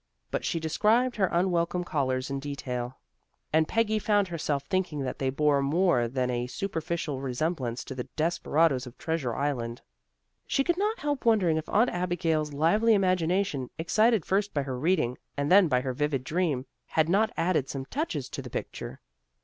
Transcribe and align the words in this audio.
But 0.31 0.43
she 0.43 0.59
described 0.59 1.17
her 1.17 1.27
unwelcome 1.27 1.83
callers 1.83 2.31
in 2.31 2.39
detail, 2.39 2.97
and 3.53 3.67
Peggy 3.67 3.99
found 3.99 4.29
herself 4.29 4.63
thinking 4.63 5.01
that 5.03 5.19
they 5.19 5.29
bore 5.29 5.61
more 5.61 6.07
than 6.07 6.31
a 6.31 6.47
superficial 6.47 7.21
resemblance 7.21 7.83
to 7.83 7.93
the 7.93 8.05
desperadoes 8.15 8.87
of 8.87 8.97
Treasure 8.97 9.35
Island. 9.35 9.83
She 10.47 10.63
could 10.63 10.79
not 10.79 10.97
help 10.97 11.23
wondering 11.23 11.57
if 11.57 11.69
Aunt 11.69 11.91
Abigail's 11.91 12.51
lively 12.51 12.95
imagination, 12.95 13.69
excited 13.77 14.25
first 14.25 14.55
by 14.55 14.63
her 14.63 14.79
reading, 14.79 15.19
and 15.37 15.51
then 15.51 15.67
by 15.67 15.81
her 15.81 15.93
vivid 15.93 16.23
dream, 16.23 16.65
had 16.87 17.07
not 17.07 17.29
added 17.37 17.69
some 17.69 17.85
touches 17.85 18.27
to 18.29 18.41
the 18.41 18.49
picture. 18.49 19.01